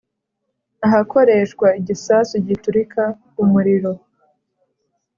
[0.85, 3.03] ahakoreshwa igisasu giturika
[3.41, 3.91] umuriro